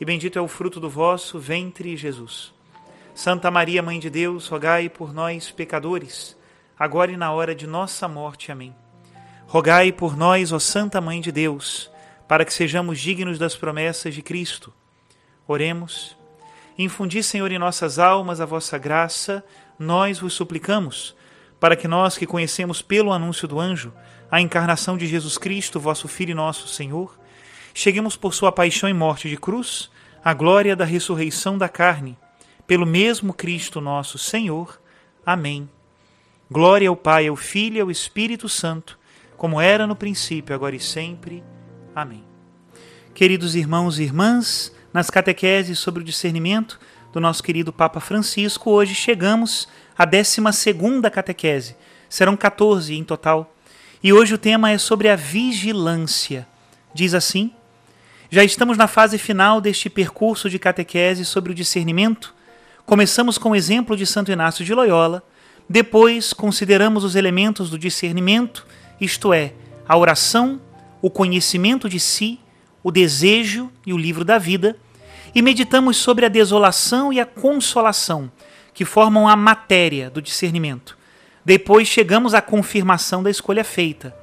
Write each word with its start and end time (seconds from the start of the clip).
e 0.00 0.04
bendito 0.04 0.38
é 0.38 0.42
o 0.42 0.48
fruto 0.48 0.80
do 0.80 0.90
vosso 0.90 1.38
ventre, 1.38 1.96
Jesus. 1.96 2.52
Santa 3.14 3.50
Maria, 3.50 3.82
Mãe 3.82 4.00
de 4.00 4.10
Deus, 4.10 4.48
rogai 4.48 4.88
por 4.88 5.14
nós, 5.14 5.50
pecadores, 5.50 6.36
agora 6.78 7.12
e 7.12 7.16
na 7.16 7.32
hora 7.32 7.54
de 7.54 7.66
nossa 7.66 8.08
morte. 8.08 8.50
Amém. 8.50 8.74
Rogai 9.46 9.92
por 9.92 10.16
nós, 10.16 10.50
ó 10.50 10.58
Santa 10.58 11.00
Mãe 11.00 11.20
de 11.20 11.30
Deus, 11.30 11.90
para 12.26 12.44
que 12.44 12.52
sejamos 12.52 12.98
dignos 12.98 13.38
das 13.38 13.54
promessas 13.54 14.14
de 14.14 14.20
Cristo. 14.20 14.72
Oremos. 15.46 16.16
Infundi, 16.76 17.22
Senhor, 17.22 17.52
em 17.52 17.58
nossas 17.58 18.00
almas 18.00 18.40
a 18.40 18.46
vossa 18.46 18.76
graça, 18.78 19.44
nós 19.78 20.18
vos 20.18 20.34
suplicamos, 20.34 21.14
para 21.60 21.76
que 21.76 21.86
nós 21.86 22.18
que 22.18 22.26
conhecemos 22.26 22.82
pelo 22.82 23.12
anúncio 23.12 23.46
do 23.46 23.60
anjo 23.60 23.92
a 24.28 24.40
encarnação 24.40 24.98
de 24.98 25.06
Jesus 25.06 25.38
Cristo, 25.38 25.78
vosso 25.78 26.08
Filho 26.08 26.32
e 26.32 26.34
nosso 26.34 26.66
Senhor, 26.66 27.16
cheguemos 27.74 28.16
por 28.16 28.32
sua 28.32 28.52
paixão 28.52 28.88
e 28.88 28.94
morte 28.94 29.28
de 29.28 29.36
cruz 29.36 29.90
à 30.24 30.32
glória 30.32 30.76
da 30.76 30.84
ressurreição 30.84 31.58
da 31.58 31.68
carne, 31.68 32.16
pelo 32.66 32.86
mesmo 32.86 33.34
Cristo 33.34 33.80
nosso 33.80 34.16
Senhor. 34.16 34.80
Amém. 35.26 35.68
Glória 36.50 36.88
ao 36.88 36.96
Pai, 36.96 37.26
ao 37.26 37.36
Filho 37.36 37.76
e 37.76 37.80
ao 37.80 37.90
Espírito 37.90 38.48
Santo, 38.48 38.98
como 39.36 39.60
era 39.60 39.86
no 39.86 39.96
princípio, 39.96 40.54
agora 40.54 40.76
e 40.76 40.80
sempre. 40.80 41.42
Amém. 41.94 42.24
Queridos 43.12 43.54
irmãos 43.54 43.98
e 43.98 44.04
irmãs, 44.04 44.74
nas 44.92 45.10
catequeses 45.10 45.78
sobre 45.78 46.02
o 46.02 46.06
discernimento 46.06 46.78
do 47.12 47.20
nosso 47.20 47.42
querido 47.42 47.72
Papa 47.72 48.00
Francisco, 48.00 48.70
hoje 48.70 48.94
chegamos 48.94 49.68
à 49.98 50.04
12 50.04 50.40
catequese. 51.12 51.76
Serão 52.08 52.36
14 52.36 52.94
em 52.94 53.04
total. 53.04 53.54
E 54.02 54.12
hoje 54.12 54.34
o 54.34 54.38
tema 54.38 54.70
é 54.70 54.78
sobre 54.78 55.08
a 55.08 55.16
vigilância. 55.16 56.46
Diz 56.94 57.14
assim: 57.14 57.52
já 58.30 58.42
estamos 58.42 58.76
na 58.76 58.86
fase 58.86 59.18
final 59.18 59.60
deste 59.60 59.88
percurso 59.90 60.48
de 60.48 60.58
catequese 60.58 61.24
sobre 61.24 61.52
o 61.52 61.54
discernimento. 61.54 62.34
Começamos 62.86 63.38
com 63.38 63.50
o 63.50 63.56
exemplo 63.56 63.96
de 63.96 64.06
Santo 64.06 64.32
Inácio 64.32 64.64
de 64.64 64.74
Loyola, 64.74 65.22
depois 65.68 66.32
consideramos 66.32 67.04
os 67.04 67.16
elementos 67.16 67.70
do 67.70 67.78
discernimento, 67.78 68.66
isto 69.00 69.32
é, 69.32 69.54
a 69.88 69.96
oração, 69.96 70.60
o 71.00 71.10
conhecimento 71.10 71.88
de 71.88 71.98
si, 71.98 72.38
o 72.82 72.90
desejo 72.90 73.70
e 73.86 73.92
o 73.92 73.96
livro 73.96 74.24
da 74.24 74.36
vida, 74.36 74.76
e 75.34 75.40
meditamos 75.40 75.96
sobre 75.96 76.26
a 76.26 76.28
desolação 76.28 77.12
e 77.12 77.18
a 77.18 77.26
consolação, 77.26 78.30
que 78.74 78.84
formam 78.84 79.26
a 79.28 79.36
matéria 79.36 80.10
do 80.10 80.20
discernimento. 80.20 80.98
Depois 81.44 81.88
chegamos 81.88 82.34
à 82.34 82.42
confirmação 82.42 83.22
da 83.22 83.30
escolha 83.30 83.64
feita. 83.64 84.14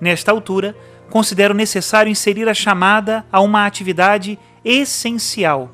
Nesta 0.00 0.30
altura, 0.30 0.76
considero 1.12 1.52
necessário 1.52 2.10
inserir 2.10 2.48
a 2.48 2.54
chamada 2.54 3.26
a 3.30 3.38
uma 3.42 3.66
atividade 3.66 4.38
essencial, 4.64 5.70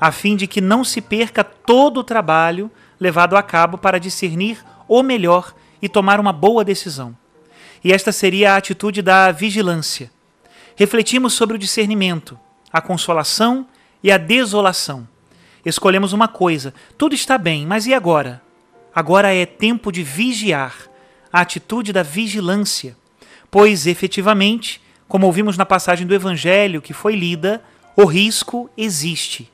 a 0.00 0.10
fim 0.10 0.34
de 0.34 0.48
que 0.48 0.60
não 0.60 0.82
se 0.82 1.00
perca 1.00 1.44
todo 1.44 2.00
o 2.00 2.04
trabalho 2.04 2.68
levado 2.98 3.36
a 3.36 3.42
cabo 3.42 3.78
para 3.78 4.00
discernir 4.00 4.58
o 4.88 5.00
melhor 5.00 5.54
e 5.80 5.88
tomar 5.88 6.18
uma 6.18 6.32
boa 6.32 6.64
decisão. 6.64 7.16
E 7.84 7.92
esta 7.92 8.10
seria 8.10 8.54
a 8.54 8.56
atitude 8.56 9.00
da 9.00 9.30
vigilância. 9.30 10.10
Refletimos 10.74 11.34
sobre 11.34 11.54
o 11.54 11.58
discernimento, 11.58 12.36
a 12.72 12.80
consolação 12.80 13.68
e 14.02 14.10
a 14.10 14.18
desolação. 14.18 15.06
Escolhemos 15.64 16.12
uma 16.12 16.26
coisa: 16.26 16.74
tudo 16.98 17.14
está 17.14 17.38
bem, 17.38 17.64
mas 17.64 17.86
e 17.86 17.94
agora? 17.94 18.42
Agora 18.92 19.32
é 19.32 19.46
tempo 19.46 19.92
de 19.92 20.02
vigiar, 20.02 20.74
a 21.32 21.42
atitude 21.42 21.92
da 21.92 22.02
vigilância 22.02 22.96
pois 23.50 23.86
efetivamente, 23.86 24.80
como 25.08 25.26
ouvimos 25.26 25.56
na 25.56 25.66
passagem 25.66 26.06
do 26.06 26.14
Evangelho 26.14 26.80
que 26.80 26.92
foi 26.92 27.14
lida, 27.16 27.62
o 27.96 28.04
risco 28.04 28.70
existe. 28.76 29.50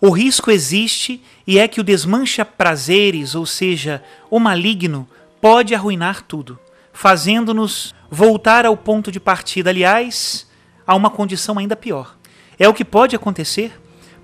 O 0.00 0.10
risco 0.10 0.50
existe 0.50 1.22
e 1.46 1.58
é 1.58 1.68
que 1.68 1.80
o 1.80 1.84
desmancha 1.84 2.44
prazeres, 2.44 3.34
ou 3.34 3.46
seja, 3.46 4.02
o 4.28 4.38
maligno, 4.38 5.08
pode 5.40 5.74
arruinar 5.74 6.22
tudo, 6.22 6.58
fazendo-nos 6.92 7.94
voltar 8.10 8.66
ao 8.66 8.76
ponto 8.76 9.10
de 9.10 9.18
partida, 9.18 9.70
aliás, 9.70 10.46
a 10.86 10.94
uma 10.94 11.08
condição 11.08 11.58
ainda 11.58 11.76
pior. 11.76 12.16
É 12.58 12.68
o 12.68 12.74
que 12.74 12.84
pode 12.84 13.16
acontecer, 13.16 13.72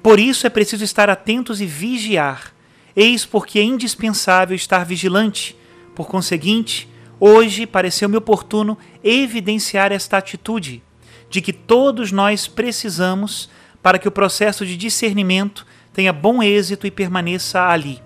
por 0.03 0.19
isso 0.19 0.47
é 0.47 0.51
preciso 0.51 0.85
estar 0.85 1.09
atentos 1.09 1.61
e 1.61 1.67
vigiar. 1.67 2.53
Eis 2.95 3.25
porque 3.25 3.59
é 3.59 3.63
indispensável 3.63 4.57
estar 4.57 4.85
vigilante. 4.85 5.57
Por 5.95 6.07
conseguinte, 6.07 6.89
Hoje 7.21 7.67
pareceu-me 7.67 8.17
oportuno 8.17 8.79
evidenciar 9.03 9.91
esta 9.91 10.19
atitude 10.19 10.83
de 11.29 11.41
que 11.41 11.53
todos 11.53 12.13
nós 12.13 12.47
precisamos 12.47 13.51
para 13.83 13.99
que 13.99 14.07
o 14.07 14.13
processo 14.13 14.65
de 14.65 14.77
discernimento 14.77 15.67
tenha 15.93 16.13
bom 16.13 16.43
êxito 16.43 16.87
e 16.87 16.91
permaneça 16.91 17.67
ali. 17.67 18.01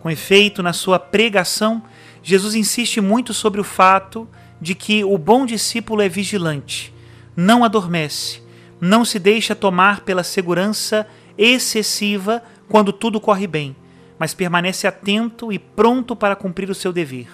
Com 0.00 0.08
efeito, 0.08 0.62
na 0.62 0.72
sua 0.72 0.98
pregação, 0.98 1.82
Jesus 2.22 2.54
insiste 2.54 3.00
muito 3.00 3.34
sobre 3.34 3.60
o 3.60 3.64
fato 3.64 4.28
de 4.60 4.74
que 4.74 5.02
o 5.02 5.18
bom 5.18 5.44
discípulo 5.44 6.00
é 6.00 6.08
vigilante, 6.08 6.94
não 7.36 7.64
adormece, 7.64 8.42
não 8.80 9.04
se 9.04 9.18
deixa 9.18 9.54
tomar 9.54 10.00
pela 10.00 10.22
segurança 10.22 11.06
excessiva 11.36 12.42
quando 12.68 12.92
tudo 12.92 13.20
corre 13.20 13.46
bem, 13.46 13.74
mas 14.18 14.34
permanece 14.34 14.86
atento 14.86 15.52
e 15.52 15.58
pronto 15.58 16.14
para 16.14 16.36
cumprir 16.36 16.70
o 16.70 16.74
seu 16.74 16.92
dever. 16.92 17.28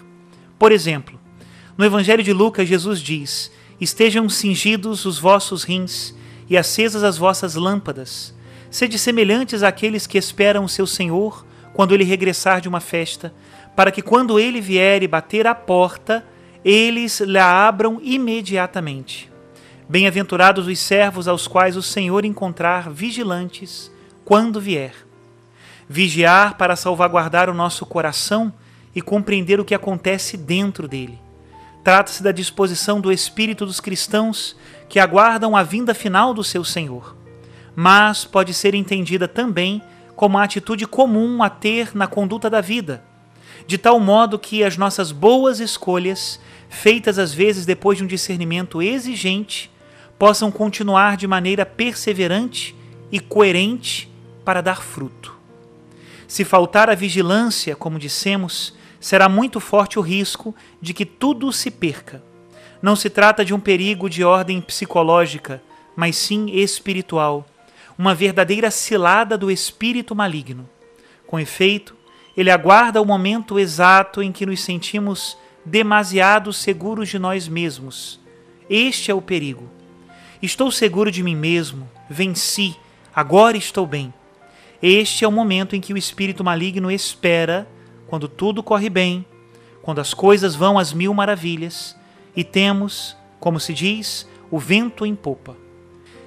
Por 0.59 0.73
exemplo, 0.73 1.19
no 1.77 1.85
Evangelho 1.85 2.23
de 2.23 2.33
Lucas, 2.33 2.69
Jesus 2.69 3.01
diz: 3.01 3.51
Estejam 3.81 4.29
cingidos 4.29 5.05
os 5.05 5.19
vossos 5.19 5.65
rins 5.65 6.15
e 6.49 6.57
acesas 6.57 7.03
as 7.03 7.19
vossas 7.19 7.55
lâmpadas. 7.55 8.35
Sede 8.71 8.99
semelhantes 8.99 9.63
àqueles 9.63 10.07
que 10.07 10.19
esperam 10.19 10.65
o 10.65 10.69
seu 10.69 10.87
Senhor 10.87 11.45
quando 11.73 11.93
ele 11.93 12.05
regressar 12.05 12.61
de 12.61 12.69
uma 12.69 12.81
festa, 12.81 13.35
para 13.75 13.91
que 13.91 14.03
quando 14.03 14.39
ele 14.39 14.61
vier 14.61 15.03
e 15.03 15.09
bater 15.09 15.47
à 15.47 15.55
porta, 15.55 16.25
eles 16.65 17.21
lhe 17.21 17.39
abram 17.39 18.01
imediatamente. 18.03 19.31
Bem-aventurados 19.89 20.67
os 20.67 20.79
servos 20.79 21.29
aos 21.29 21.47
quais 21.47 21.77
o 21.77 21.83
Senhor 21.83 22.25
encontrar 22.25 22.89
vigilantes 22.91 23.91
quando 24.25 24.61
vier. 24.61 24.95
Vigiar 25.89 26.57
para 26.57 26.77
salvaguardar 26.77 27.51
o 27.51 27.55
nosso 27.55 27.85
coração 27.85 28.53
e 28.95 29.03
compreender 29.03 29.59
o 29.61 29.65
que 29.65 29.75
acontece 29.75 30.37
dentro 30.37 30.87
dele. 30.87 31.19
Trata-se 31.83 32.23
da 32.23 32.33
disposição 32.33 33.01
do 33.01 33.13
espírito 33.13 33.67
dos 33.67 33.81
cristãos 33.81 34.57
que 34.89 34.99
aguardam 34.99 35.57
a 35.57 35.63
vinda 35.63 35.93
final 35.93 36.33
do 36.33 36.43
seu 36.43 36.65
Senhor, 36.65 37.17
mas 37.77 38.25
pode 38.25 38.55
ser 38.55 38.75
entendida 38.75 39.29
também 39.29 39.83
como 40.17 40.37
uma 40.37 40.45
atitude 40.45 40.87
comum 40.87 41.43
a 41.43 41.51
ter 41.51 41.95
na 41.95 42.07
conduta 42.07 42.49
da 42.49 42.61
vida, 42.61 43.05
de 43.67 43.77
tal 43.77 43.99
modo 43.99 44.39
que 44.39 44.63
as 44.65 44.77
nossas 44.77 45.13
boas 45.13 45.61
escolhas, 45.61 46.41
feitas 46.69 47.19
às 47.19 47.35
vezes 47.35 47.67
depois 47.67 47.99
de 47.99 48.05
um 48.05 48.07
discernimento 48.07 48.81
exigente, 48.81 49.71
possam 50.19 50.51
continuar 50.51 51.17
de 51.17 51.27
maneira 51.27 51.67
perseverante 51.67 52.75
e 53.11 53.21
coerente 53.21 54.11
para 54.45 54.61
dar 54.61 54.83
fruto. 54.83 55.35
Se 56.27 56.45
faltar 56.45 56.89
a 56.89 56.95
vigilância, 56.95 57.77
como 57.77 57.99
dissemos, 57.99 58.75
será 59.05 59.29
muito 59.29 59.61
forte 59.61 59.99
o 59.99 60.03
risco 60.03 60.55
de 60.81 60.95
que 60.95 61.05
tudo 61.05 61.53
se 61.53 61.71
perca. 61.71 62.25
Não 62.81 62.97
se 62.97 63.11
trata 63.11 63.45
de 63.45 63.53
um 63.53 63.61
perigo 63.61 64.09
de 64.09 64.25
ordem 64.25 64.63
psicológica, 64.63 65.63
mas 65.95 66.17
sim 66.17 66.47
espiritual. 66.49 67.47
uma 67.99 68.15
verdadeira 68.15 68.71
cilada 68.71 69.37
do 69.37 69.51
espírito 69.51 70.17
maligno. 70.17 70.67
Com 71.27 71.39
efeito, 71.39 71.95
ele 72.35 72.51
aguarda 72.51 73.03
o 73.03 73.05
momento 73.05 73.59
exato 73.59 74.23
em 74.23 74.33
que 74.33 74.47
nos 74.47 74.63
sentimos 74.63 75.37
demasiado 75.67 76.51
seguros 76.51 77.11
de 77.11 77.19
nós 77.19 77.47
mesmos. 77.47 78.19
Este 78.71 79.11
é 79.11 79.15
o 79.15 79.21
perigo. 79.21 79.71
Estou 80.41 80.71
seguro 80.73 81.11
de 81.11 81.23
mim 81.23 81.37
mesmo, 81.37 81.87
venci, 82.09 82.75
agora 83.15 83.59
estou 83.59 83.87
bem. 83.87 84.15
Este 84.83 85.27
é 85.27 85.29
o 85.29 85.33
momento 85.33 85.77
em 85.77 85.81
que 85.81 85.93
o 85.93 85.99
espírito 85.99 86.43
maligno 86.43 86.91
espera, 86.91 87.69
quando 88.15 88.29
tudo 88.29 88.63
corre 88.63 88.89
bem, 88.89 89.27
quando 89.83 90.01
as 90.01 90.15
coisas 90.15 90.55
vão 90.55 90.79
às 90.79 90.93
mil 90.93 91.13
maravilhas 91.13 91.97
e 92.37 92.45
temos, 92.45 93.17
como 93.41 93.59
se 93.59 93.75
diz, 93.75 94.25
o 94.53 94.57
vento 94.57 95.05
em 95.05 95.17
popa. 95.17 95.57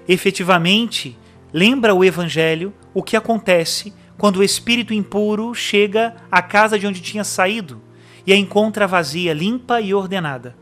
Efetivamente, 0.05 1.17
lembra 1.53 1.95
o 1.95 2.03
Evangelho 2.03 2.73
o 2.93 3.01
que 3.01 3.15
acontece 3.15 3.93
quando 4.17 4.35
o 4.35 4.43
espírito 4.43 4.93
impuro 4.93 5.55
chega 5.55 6.13
à 6.29 6.41
casa 6.41 6.77
de 6.77 6.85
onde 6.85 6.99
tinha 6.99 7.23
saído 7.23 7.81
e 8.25 8.33
a 8.33 8.35
encontra 8.35 8.85
vazia, 8.85 9.33
limpa 9.33 9.79
e 9.79 9.93
ordenada. 9.93 10.57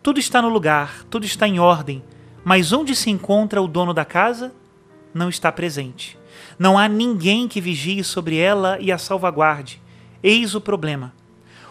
Tudo 0.00 0.20
está 0.20 0.40
no 0.40 0.48
lugar, 0.48 1.02
tudo 1.10 1.26
está 1.26 1.48
em 1.48 1.58
ordem, 1.58 2.00
mas 2.44 2.72
onde 2.72 2.94
se 2.94 3.10
encontra 3.10 3.60
o 3.60 3.66
dono 3.66 3.92
da 3.92 4.04
casa? 4.04 4.54
Não 5.12 5.28
está 5.28 5.50
presente. 5.50 6.16
Não 6.56 6.78
há 6.78 6.86
ninguém 6.86 7.48
que 7.48 7.60
vigie 7.60 8.04
sobre 8.04 8.36
ela 8.36 8.78
e 8.80 8.92
a 8.92 8.98
salvaguarde. 8.98 9.82
Eis 10.24 10.54
o 10.54 10.60
problema. 10.60 11.12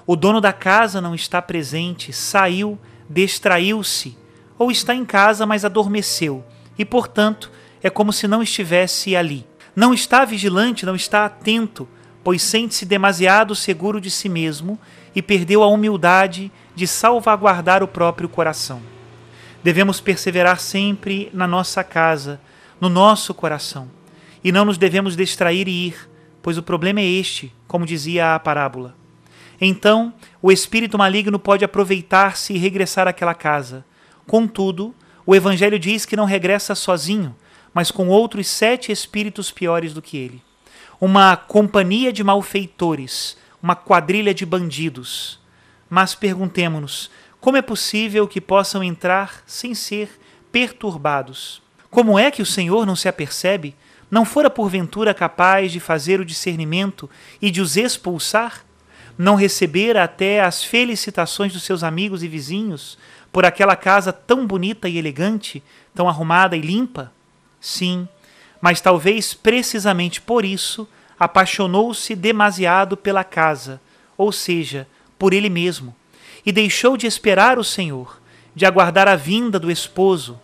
O 0.05 0.15
dono 0.15 0.39
da 0.39 0.53
casa 0.53 1.01
não 1.01 1.15
está 1.15 1.41
presente, 1.41 2.13
saiu, 2.13 2.77
distraiu-se, 3.09 4.15
ou 4.59 4.69
está 4.69 4.93
em 4.93 5.03
casa, 5.03 5.43
mas 5.47 5.65
adormeceu, 5.65 6.45
e, 6.77 6.85
portanto, 6.85 7.51
é 7.81 7.89
como 7.89 8.13
se 8.13 8.27
não 8.27 8.43
estivesse 8.43 9.15
ali. 9.15 9.43
Não 9.75 9.91
está 9.91 10.23
vigilante, 10.23 10.85
não 10.85 10.95
está 10.95 11.25
atento, 11.25 11.89
pois 12.23 12.43
sente-se 12.43 12.85
demasiado 12.85 13.55
seguro 13.55 13.99
de 13.99 14.11
si 14.11 14.29
mesmo 14.29 14.79
e 15.15 15.21
perdeu 15.21 15.63
a 15.63 15.67
humildade 15.67 16.51
de 16.75 16.85
salvaguardar 16.85 17.81
o 17.81 17.87
próprio 17.87 18.29
coração. 18.29 18.83
Devemos 19.63 19.99
perseverar 19.99 20.59
sempre 20.59 21.31
na 21.33 21.47
nossa 21.47 21.83
casa, 21.83 22.39
no 22.79 22.87
nosso 22.87 23.33
coração 23.33 23.89
e 24.43 24.51
não 24.51 24.65
nos 24.65 24.77
devemos 24.77 25.15
distrair 25.15 25.67
e 25.67 25.87
ir, 25.87 26.09
pois 26.43 26.57
o 26.57 26.61
problema 26.61 26.99
é 26.99 27.05
este, 27.05 27.51
como 27.67 27.85
dizia 27.85 28.35
a 28.35 28.39
parábola. 28.39 28.95
Então, 29.59 30.13
o 30.41 30.51
espírito 30.51 30.97
maligno 30.97 31.39
pode 31.39 31.63
aproveitar-se 31.63 32.53
e 32.53 32.57
regressar 32.57 33.07
àquela 33.07 33.33
casa. 33.33 33.85
Contudo, 34.27 34.93
o 35.25 35.33
Evangelho 35.33 35.79
diz 35.79 36.05
que 36.05 36.17
não 36.17 36.25
regressa 36.25 36.75
sozinho, 36.75 37.33
mas 37.73 37.89
com 37.89 38.09
outros 38.09 38.47
sete 38.47 38.91
espíritos 38.91 39.51
piores 39.51 39.93
do 39.93 40.01
que 40.01 40.17
ele. 40.17 40.43
Uma 40.99 41.37
companhia 41.37 42.11
de 42.11 42.23
malfeitores, 42.23 43.37
uma 43.61 43.75
quadrilha 43.75 44.33
de 44.33 44.45
bandidos. 44.45 45.39
Mas 45.89 46.13
perguntemo-nos: 46.13 47.09
como 47.39 47.55
é 47.55 47.61
possível 47.61 48.27
que 48.27 48.41
possam 48.41 48.83
entrar 48.83 49.43
sem 49.47 49.73
ser 49.73 50.19
perturbados? 50.51 51.61
Como 51.89 52.19
é 52.19 52.29
que 52.29 52.41
o 52.41 52.45
Senhor 52.45 52.85
não 52.85 52.97
se 52.97 53.07
apercebe 53.07 53.75
não 54.13 54.25
fora 54.25 54.47
porventura 54.47 55.11
capaz 55.11 55.71
de 55.71 55.79
fazer 55.79 56.19
o 56.19 56.25
discernimento 56.25 57.09
e 57.41 57.49
de 57.49 57.59
os 57.59 57.75
expulsar? 57.75 58.63
Não 59.17 59.33
recebera 59.33 60.03
até 60.03 60.39
as 60.39 60.63
felicitações 60.63 61.51
dos 61.51 61.63
seus 61.63 61.81
amigos 61.81 62.21
e 62.21 62.27
vizinhos 62.27 62.95
por 63.31 63.43
aquela 63.43 63.75
casa 63.75 64.13
tão 64.13 64.45
bonita 64.45 64.87
e 64.87 64.99
elegante, 64.99 65.63
tão 65.95 66.07
arrumada 66.07 66.55
e 66.55 66.61
limpa? 66.61 67.11
Sim, 67.59 68.07
mas 68.61 68.79
talvez 68.79 69.33
precisamente 69.33 70.21
por 70.21 70.45
isso 70.45 70.87
apaixonou-se 71.19 72.13
demasiado 72.13 72.95
pela 72.95 73.23
casa, 73.23 73.81
ou 74.15 74.31
seja, 74.31 74.87
por 75.17 75.33
ele 75.33 75.49
mesmo, 75.49 75.95
e 76.45 76.51
deixou 76.51 76.95
de 76.95 77.07
esperar 77.07 77.57
o 77.57 77.63
Senhor, 77.63 78.21
de 78.53 78.63
aguardar 78.63 79.07
a 79.07 79.15
vinda 79.15 79.59
do 79.59 79.71
esposo, 79.71 80.39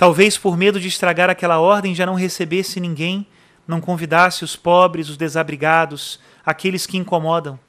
Talvez 0.00 0.38
por 0.38 0.56
medo 0.56 0.80
de 0.80 0.88
estragar 0.88 1.28
aquela 1.28 1.60
ordem 1.60 1.94
já 1.94 2.06
não 2.06 2.14
recebesse 2.14 2.80
ninguém, 2.80 3.26
não 3.68 3.82
convidasse 3.82 4.42
os 4.42 4.56
pobres, 4.56 5.10
os 5.10 5.18
desabrigados, 5.18 6.18
aqueles 6.42 6.86
que 6.86 6.96
incomodam. 6.96 7.60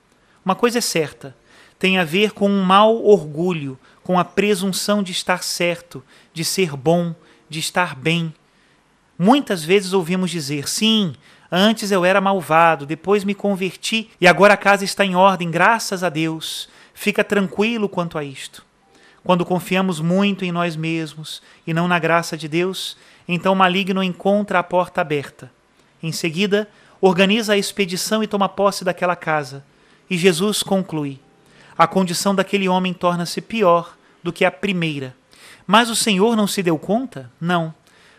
Uma 0.46 0.56
coisa 0.56 0.78
é 0.78 0.82
certa: 0.82 1.36
tem 1.78 1.98
a 1.98 2.06
ver 2.06 2.32
com 2.32 2.50
um 2.50 2.64
mau 2.64 3.04
orgulho, 3.04 3.78
com 4.02 4.18
a 4.18 4.24
presunção 4.24 5.04
de 5.04 5.12
estar 5.12 5.44
certo, 5.44 6.02
de 6.34 6.46
ser 6.46 6.74
bom, 6.78 7.14
de 7.50 7.60
estar 7.60 7.96
bem. 7.96 8.34
Muitas 9.20 9.62
vezes 9.62 9.92
ouvimos 9.92 10.32
dizer: 10.32 10.70
sim, 10.70 11.14
antes 11.52 11.92
eu 11.92 12.06
era 12.06 12.22
malvado, 12.22 12.86
depois 12.86 13.26
me 13.26 13.36
converti 13.36 14.10
e 14.22 14.26
agora 14.26 14.54
a 14.54 14.58
casa 14.58 14.86
está 14.86 15.04
em 15.04 15.18
ordem, 15.18 15.52
graças 15.52 16.02
a 16.02 16.08
Deus. 16.08 16.70
Fica 16.94 17.26
tranquilo 17.26 17.90
quanto 17.90 18.18
a 18.18 18.24
isto. 18.24 18.71
Quando 19.24 19.46
confiamos 19.46 20.00
muito 20.00 20.44
em 20.44 20.52
nós 20.52 20.76
mesmos 20.76 21.42
e 21.66 21.74
não 21.74 21.88
na 21.88 22.00
graça 22.00 22.36
de 22.36 22.48
Deus, 22.48 22.98
então 23.28 23.54
o 23.54 23.56
maligno 23.56 24.02
encontra 24.02 24.60
a 24.60 24.64
porta 24.64 25.00
aberta. 25.00 25.52
Em 26.02 26.12
seguida, 26.12 26.68
organiza 27.00 27.54
a 27.54 27.58
expedição 27.58 28.24
e 28.24 28.28
toma 28.28 28.50
posse 28.50 28.84
daquela 28.84 29.16
casa. 29.16 29.64
E 30.10 30.18
Jesus 30.18 30.64
conclui: 30.64 31.20
a 31.78 31.86
condição 31.86 32.34
daquele 32.34 32.68
homem 32.68 32.94
torna-se 32.94 33.42
pior 33.42 33.96
do 34.24 34.34
que 34.34 34.44
a 34.44 34.52
primeira. 34.52 35.16
Mas 35.68 35.90
o 35.90 35.96
Senhor 35.96 36.36
não 36.36 36.48
se 36.48 36.64
deu 36.64 36.78
conta? 36.80 37.32
Não, 37.40 37.74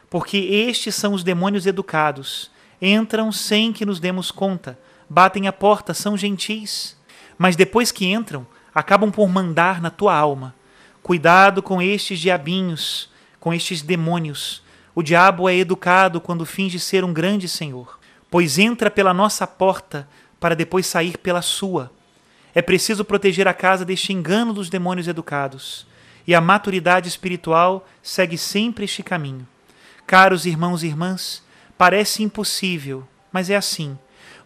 porque 0.08 0.36
estes 0.36 0.94
são 0.94 1.14
os 1.14 1.24
demônios 1.24 1.66
educados. 1.66 2.50
Entram 2.80 3.30
sem 3.32 3.72
que 3.72 3.84
nos 3.84 3.98
demos 3.98 4.30
conta, 4.30 4.78
batem 5.10 5.48
a 5.48 5.52
porta, 5.52 5.92
são 5.92 6.16
gentis. 6.16 6.96
Mas 7.36 7.56
depois 7.56 7.90
que 7.90 8.06
entram, 8.06 8.46
acabam 8.72 9.10
por 9.10 9.28
mandar 9.28 9.80
na 9.80 9.90
tua 9.90 10.14
alma 10.16 10.54
Cuidado 11.02 11.60
com 11.64 11.82
estes 11.82 12.20
diabinhos, 12.20 13.10
com 13.40 13.52
estes 13.52 13.82
demônios. 13.82 14.62
O 14.94 15.02
diabo 15.02 15.48
é 15.48 15.56
educado 15.56 16.20
quando 16.20 16.46
finge 16.46 16.78
ser 16.78 17.02
um 17.04 17.12
grande 17.12 17.48
senhor, 17.48 17.98
pois 18.30 18.56
entra 18.56 18.88
pela 18.88 19.12
nossa 19.12 19.44
porta 19.44 20.08
para 20.38 20.54
depois 20.54 20.86
sair 20.86 21.18
pela 21.18 21.42
sua. 21.42 21.90
É 22.54 22.62
preciso 22.62 23.04
proteger 23.04 23.48
a 23.48 23.54
casa 23.54 23.84
deste 23.84 24.12
engano 24.12 24.52
dos 24.52 24.70
demônios 24.70 25.08
educados. 25.08 25.88
E 26.24 26.36
a 26.36 26.40
maturidade 26.40 27.08
espiritual 27.08 27.84
segue 28.00 28.38
sempre 28.38 28.84
este 28.84 29.02
caminho. 29.02 29.46
Caros 30.06 30.46
irmãos 30.46 30.84
e 30.84 30.86
irmãs, 30.86 31.42
parece 31.76 32.22
impossível, 32.22 33.02
mas 33.32 33.50
é 33.50 33.56
assim. 33.56 33.98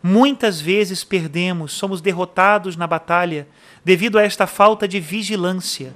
Muitas 0.03 0.59
vezes 0.59 1.05
perdemos, 1.05 1.73
somos 1.73 2.01
derrotados 2.01 2.77
na 2.77 2.87
batalha 2.87 3.47
devido 3.85 4.19
a 4.19 4.23
esta 4.23 4.47
falta 4.47 4.89
de 4.89 4.99
vigilância 5.01 5.95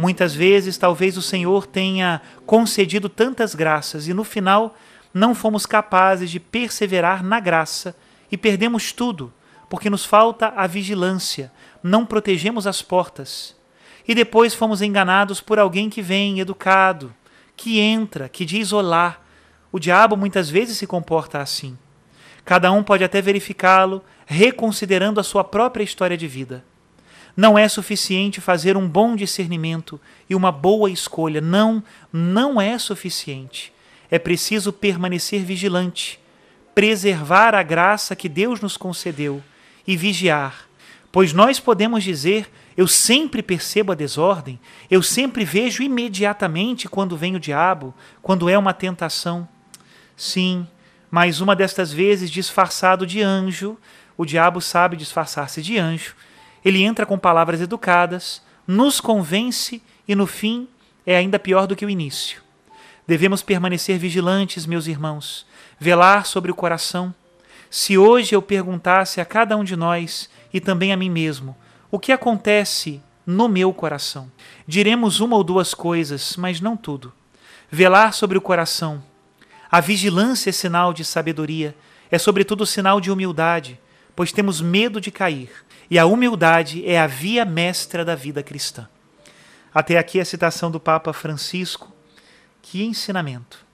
Muitas 0.00 0.32
vezes, 0.32 0.78
talvez 0.78 1.16
o 1.16 1.22
Senhor 1.22 1.66
tenha 1.66 2.22
concedido 2.46 3.08
tantas 3.08 3.52
graças 3.52 4.06
e 4.06 4.14
no 4.14 4.22
final 4.22 4.76
não 5.12 5.34
fomos 5.34 5.66
capazes 5.66 6.30
de 6.30 6.38
perseverar 6.38 7.24
na 7.24 7.40
graça 7.40 7.96
e 8.30 8.36
perdemos 8.36 8.92
tudo, 8.92 9.32
porque 9.68 9.90
nos 9.90 10.04
falta 10.04 10.52
a 10.54 10.68
vigilância, 10.68 11.50
não 11.82 12.06
protegemos 12.06 12.64
as 12.64 12.80
portas. 12.80 13.56
E 14.06 14.14
depois 14.14 14.54
fomos 14.54 14.82
enganados 14.82 15.40
por 15.40 15.58
alguém 15.58 15.90
que 15.90 16.00
vem 16.00 16.38
educado, 16.38 17.12
que 17.56 17.80
entra, 17.80 18.28
que 18.28 18.44
diz 18.44 18.72
olá. 18.72 19.20
O 19.72 19.80
diabo 19.80 20.16
muitas 20.16 20.48
vezes 20.48 20.78
se 20.78 20.86
comporta 20.86 21.40
assim. 21.40 21.76
Cada 22.44 22.70
um 22.70 22.84
pode 22.84 23.02
até 23.02 23.20
verificá-lo, 23.20 24.04
reconsiderando 24.26 25.18
a 25.18 25.24
sua 25.24 25.42
própria 25.42 25.82
história 25.82 26.16
de 26.16 26.28
vida. 26.28 26.64
Não 27.38 27.56
é 27.56 27.68
suficiente 27.68 28.40
fazer 28.40 28.76
um 28.76 28.88
bom 28.88 29.14
discernimento 29.14 30.00
e 30.28 30.34
uma 30.34 30.50
boa 30.50 30.90
escolha. 30.90 31.40
Não, 31.40 31.80
não 32.12 32.60
é 32.60 32.76
suficiente. 32.80 33.72
É 34.10 34.18
preciso 34.18 34.72
permanecer 34.72 35.44
vigilante, 35.44 36.18
preservar 36.74 37.54
a 37.54 37.62
graça 37.62 38.16
que 38.16 38.28
Deus 38.28 38.60
nos 38.60 38.76
concedeu 38.76 39.40
e 39.86 39.96
vigiar. 39.96 40.66
Pois 41.12 41.32
nós 41.32 41.60
podemos 41.60 42.02
dizer: 42.02 42.50
eu 42.76 42.88
sempre 42.88 43.40
percebo 43.40 43.92
a 43.92 43.94
desordem, 43.94 44.58
eu 44.90 45.00
sempre 45.00 45.44
vejo 45.44 45.80
imediatamente 45.80 46.88
quando 46.88 47.16
vem 47.16 47.36
o 47.36 47.40
diabo, 47.40 47.94
quando 48.20 48.48
é 48.48 48.58
uma 48.58 48.74
tentação. 48.74 49.48
Sim, 50.16 50.66
mas 51.08 51.40
uma 51.40 51.54
destas 51.54 51.92
vezes, 51.92 52.32
disfarçado 52.32 53.06
de 53.06 53.22
anjo, 53.22 53.78
o 54.16 54.24
diabo 54.24 54.60
sabe 54.60 54.96
disfarçar-se 54.96 55.62
de 55.62 55.78
anjo 55.78 56.16
ele 56.64 56.82
entra 56.82 57.06
com 57.06 57.18
palavras 57.18 57.60
educadas, 57.60 58.42
nos 58.66 59.00
convence 59.00 59.82
e, 60.06 60.14
no 60.14 60.26
fim, 60.26 60.68
é 61.06 61.16
ainda 61.16 61.38
pior 61.38 61.66
do 61.66 61.74
que 61.74 61.86
o 61.86 61.90
início. 61.90 62.42
Devemos 63.06 63.42
permanecer 63.42 63.98
vigilantes, 63.98 64.66
meus 64.66 64.86
irmãos, 64.86 65.46
velar 65.78 66.26
sobre 66.26 66.50
o 66.50 66.54
coração. 66.54 67.14
Se 67.70 67.96
hoje 67.96 68.34
eu 68.34 68.42
perguntasse 68.42 69.20
a 69.20 69.24
cada 69.24 69.56
um 69.56 69.64
de 69.64 69.76
nós 69.76 70.28
e 70.52 70.60
também 70.60 70.92
a 70.92 70.96
mim 70.96 71.10
mesmo 71.10 71.56
o 71.90 71.98
que 71.98 72.12
acontece 72.12 73.00
no 73.26 73.48
meu 73.48 73.72
coração, 73.72 74.30
diremos 74.66 75.20
uma 75.20 75.36
ou 75.36 75.44
duas 75.44 75.72
coisas, 75.72 76.36
mas 76.36 76.60
não 76.60 76.76
tudo. 76.76 77.12
Velar 77.70 78.12
sobre 78.12 78.36
o 78.36 78.42
coração, 78.42 79.02
A 79.70 79.80
vigilância 79.80 80.48
é 80.48 80.52
sinal 80.52 80.94
de 80.94 81.04
sabedoria, 81.04 81.76
é 82.10 82.18
sobretudo 82.18 82.64
sinal 82.64 83.00
de 83.00 83.10
humildade, 83.10 83.78
pois 84.16 84.32
temos 84.32 84.60
medo 84.62 85.00
de 85.00 85.10
cair, 85.10 85.50
e 85.90 85.98
a 85.98 86.06
humildade 86.06 86.84
é 86.86 86.98
a 86.98 87.06
via 87.06 87.44
mestra 87.44 88.04
da 88.04 88.14
vida 88.14 88.42
cristã. 88.42 88.88
Até 89.72 89.98
aqui 89.98 90.20
a 90.20 90.24
citação 90.24 90.70
do 90.70 90.80
Papa 90.80 91.12
Francisco. 91.12 91.92
Que 92.60 92.84
ensinamento! 92.84 93.64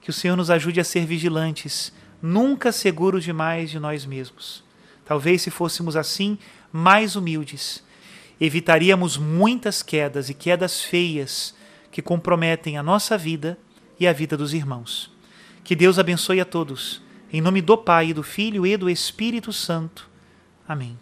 Que 0.00 0.10
o 0.10 0.12
Senhor 0.12 0.36
nos 0.36 0.50
ajude 0.50 0.80
a 0.80 0.84
ser 0.84 1.06
vigilantes, 1.06 1.92
nunca 2.20 2.72
seguros 2.72 3.24
demais 3.24 3.70
de 3.70 3.78
nós 3.78 4.04
mesmos. 4.04 4.64
Talvez 5.04 5.42
se 5.42 5.50
fôssemos 5.50 5.96
assim, 5.96 6.38
mais 6.72 7.16
humildes, 7.16 7.82
evitaríamos 8.40 9.16
muitas 9.16 9.82
quedas 9.82 10.28
e 10.28 10.34
quedas 10.34 10.82
feias 10.82 11.54
que 11.90 12.02
comprometem 12.02 12.76
a 12.76 12.82
nossa 12.82 13.16
vida 13.16 13.58
e 13.98 14.06
a 14.06 14.12
vida 14.12 14.36
dos 14.36 14.52
irmãos. 14.52 15.10
Que 15.64 15.74
Deus 15.74 15.98
abençoe 15.98 16.40
a 16.40 16.44
todos. 16.44 17.02
Em 17.32 17.40
nome 17.40 17.60
do 17.60 17.76
Pai, 17.76 18.12
do 18.12 18.22
Filho 18.22 18.66
e 18.66 18.76
do 18.76 18.88
Espírito 18.88 19.52
Santo. 19.52 20.08
Amém. 20.66 20.98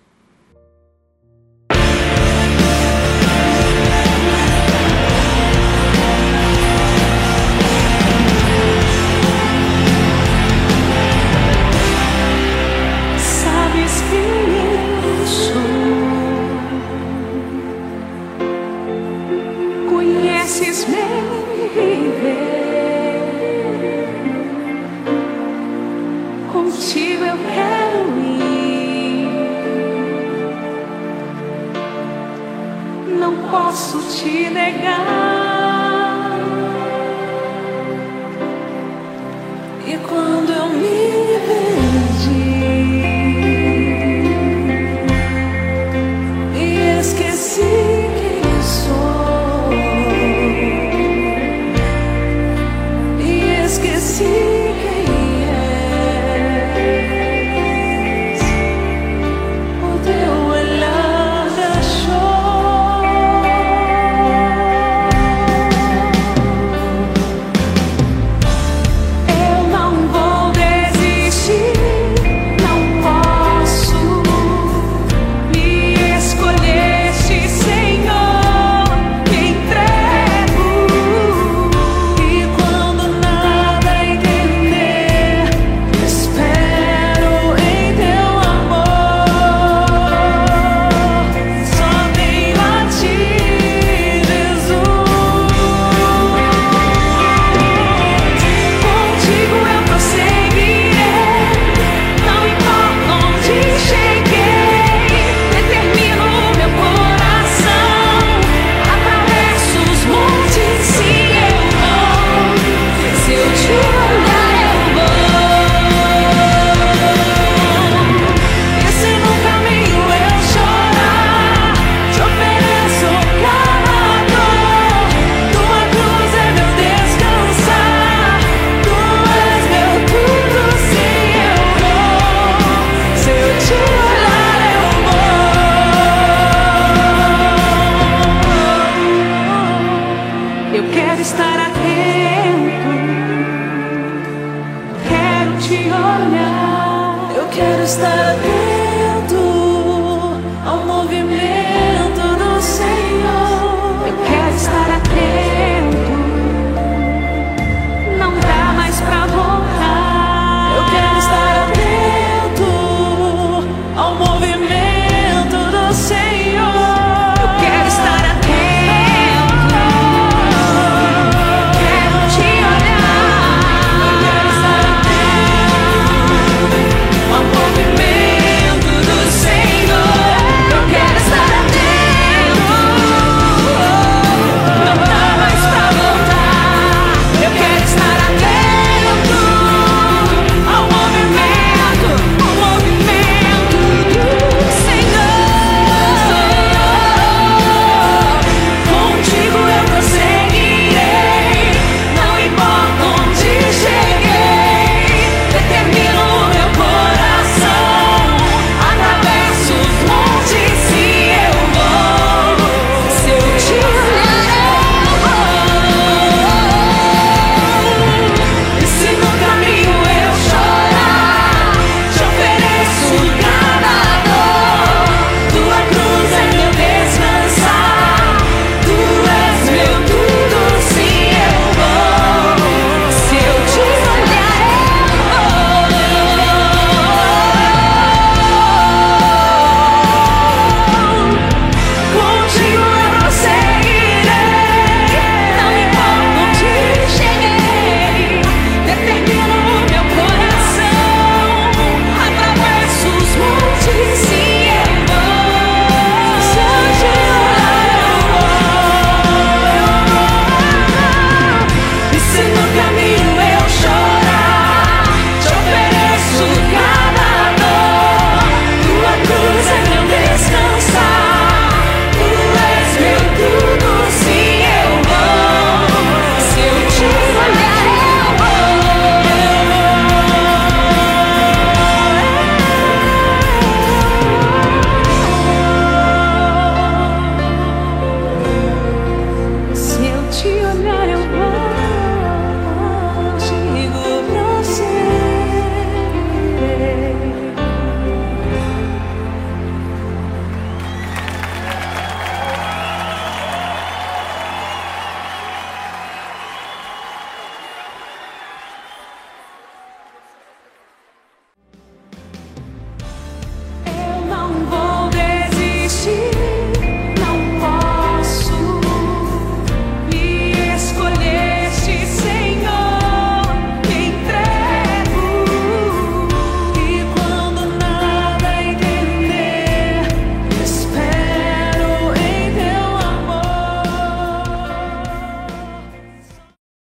Negar. 34.51 35.07
E 39.87 39.97
quando 40.09 40.36